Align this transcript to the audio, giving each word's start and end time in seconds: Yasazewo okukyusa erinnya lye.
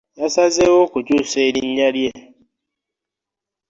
Yasazewo 0.21 0.77
okukyusa 0.85 1.37
erinnya 1.47 1.87
lye. 1.95 2.11